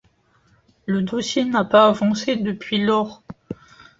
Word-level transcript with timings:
Le 0.87 1.03
dossier 1.03 1.45
n'a 1.45 1.63
pas 1.63 1.87
avancé 1.87 2.35
depuis 2.35 2.83
lors. 2.83 3.21